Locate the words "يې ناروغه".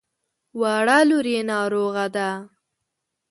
1.33-2.05